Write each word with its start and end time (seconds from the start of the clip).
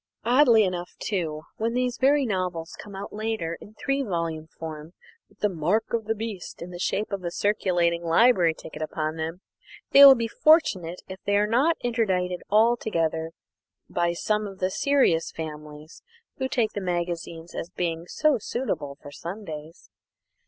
Oddly 0.25 0.63
enough, 0.63 0.95
too, 0.97 1.43
when 1.57 1.73
these 1.75 1.99
very 2.01 2.25
novels 2.25 2.75
come 2.81 2.95
out 2.95 3.13
later 3.13 3.55
in 3.61 3.75
three 3.75 4.01
volume 4.01 4.47
form, 4.47 4.93
with 5.29 5.41
the 5.41 5.47
"mark 5.47 5.93
of 5.93 6.05
the 6.05 6.15
beast" 6.15 6.59
in 6.59 6.71
the 6.71 6.79
shape 6.79 7.11
of 7.11 7.23
a 7.23 7.29
circulating 7.29 8.03
library 8.03 8.55
ticket 8.55 8.81
upon 8.81 9.15
them, 9.17 9.41
they 9.91 10.03
will 10.03 10.15
be 10.15 10.27
fortunate 10.27 11.03
if 11.07 11.19
they 11.25 11.35
are 11.37 11.45
not 11.45 11.77
interdicted 11.81 12.41
altogether 12.49 13.29
by 13.91 14.11
some 14.13 14.47
of 14.47 14.57
the 14.57 14.71
serious 14.71 15.29
families 15.31 16.01
who 16.37 16.47
take 16.49 16.75
in 16.75 16.81
the 16.83 16.91
magazines 16.91 17.53
as 17.53 17.69
being 17.69 18.07
"so 18.07 18.39
suitable 18.39 18.97
for 19.03 19.11
Sundays." 19.11 19.91